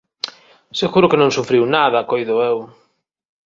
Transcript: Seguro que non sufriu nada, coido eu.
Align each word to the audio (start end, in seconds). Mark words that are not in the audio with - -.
Seguro 0.79 1.09
que 1.11 1.19
non 1.21 1.35
sufriu 1.37 1.63
nada, 1.75 2.07
coido 2.09 2.35
eu. 2.51 2.57